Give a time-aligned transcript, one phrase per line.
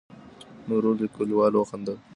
[0.67, 1.97] نورو کليوالو وخندل.